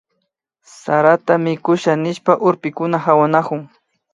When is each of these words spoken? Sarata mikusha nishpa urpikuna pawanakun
Sarata 0.79 1.33
mikusha 1.43 1.91
nishpa 2.03 2.33
urpikuna 2.47 2.97
pawanakun 3.05 3.61